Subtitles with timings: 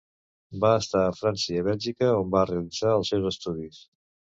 [0.63, 3.89] Van estar a França i a Bèlgica, on va realitzar els seus estudis.